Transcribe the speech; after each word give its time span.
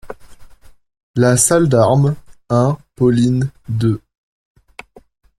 =La 1.15 1.37
Salle 1.37 1.69
d'armes.= 1.69 2.15
un.= 2.49 2.75
Pauline= 2.95 3.51
deux. 3.69 4.01